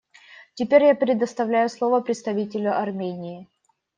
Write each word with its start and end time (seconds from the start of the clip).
Теперь 0.55 0.85
я 0.85 0.95
предоставляю 0.95 1.69
слово 1.69 2.01
представителю 2.01 2.75
Армении. 2.75 3.47